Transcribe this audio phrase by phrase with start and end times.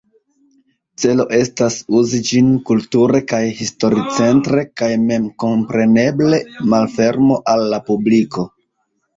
[1.01, 6.43] Celo estas uzi ĝin kulture kaj historicentre kaj memkompreneble
[6.73, 8.49] malfermo al la publiko.